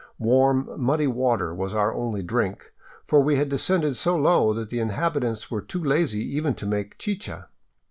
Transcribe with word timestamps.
Warm, 0.17 0.67
muddy 0.77 1.05
water 1.05 1.53
was 1.53 1.75
our 1.75 1.93
only 1.93 2.23
drink, 2.23 2.73
for 3.05 3.21
we 3.21 3.35
had 3.35 3.49
descended 3.49 3.95
so 3.95 4.17
low 4.17 4.51
that 4.51 4.71
the 4.71 4.79
inhabitants 4.79 5.51
were 5.51 5.61
too 5.61 5.83
lazy 5.83 6.23
even 6.23 6.55
to 6.55 6.65
make 6.65 6.97
chicha. 6.97 7.49